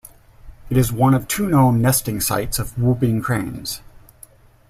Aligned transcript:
It 0.71 0.77
is 0.77 0.91
one 0.91 1.13
of 1.13 1.27
two 1.27 1.47
known 1.47 1.79
nesting 1.79 2.21
sites 2.21 2.57
of 2.57 2.75
whooping 2.75 3.21
cranes. 3.21 3.81